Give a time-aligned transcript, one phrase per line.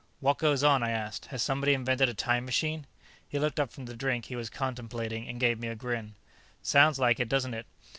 [0.19, 1.27] "What goes on?" I asked.
[1.27, 2.87] "Has somebody invented a time machine?"
[3.29, 6.15] He looked up from the drink he was contemplating and gave me a grin.
[6.63, 7.67] "Sounds like it, doesn't it?